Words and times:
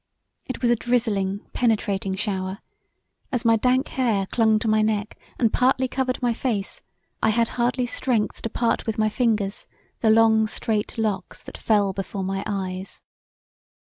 It 0.47 0.63
was 0.63 0.71
a 0.71 0.75
drizzling, 0.75 1.45
penetrating 1.53 2.15
shower; 2.15 2.57
as 3.31 3.45
my 3.45 3.55
dank 3.55 3.87
hair 3.89 4.25
clung 4.25 4.57
to 4.57 4.67
my 4.67 4.81
neck 4.81 5.15
and 5.37 5.53
partly 5.53 5.87
covered 5.87 6.19
my 6.23 6.33
face, 6.33 6.81
I 7.21 7.29
had 7.29 7.49
hardly 7.49 7.85
strength 7.85 8.41
to 8.41 8.49
part 8.49 8.87
with 8.87 8.97
my 8.97 9.09
fingers, 9.09 9.67
the 9.99 10.09
long 10.09 10.47
strait 10.47 10.97
locks 10.97 11.43
that 11.43 11.55
fell 11.55 11.93
before 11.93 12.23
my 12.23 12.43
eyes. 12.47 13.03